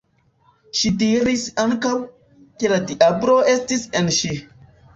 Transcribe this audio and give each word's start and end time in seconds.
Ŝi 0.79 0.91
diris 1.03 1.43
ankaŭ, 1.65 1.93
ke 2.63 2.73
la 2.73 2.81
diablo 2.89 3.39
estis 3.55 3.87
en 4.03 4.13
ŝi. 4.21 4.37